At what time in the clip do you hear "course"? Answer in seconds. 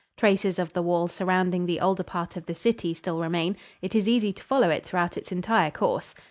5.69-6.15